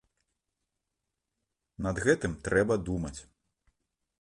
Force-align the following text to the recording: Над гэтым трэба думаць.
Над 1.87 1.95
гэтым 2.07 2.31
трэба 2.49 2.73
думаць. 2.89 3.17